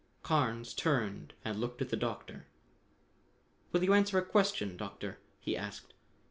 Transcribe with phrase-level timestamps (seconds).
[0.23, 2.47] Carnes turned and looked at the Doctor.
[3.71, 5.93] "Will you answer a question, Doctor?" he asked.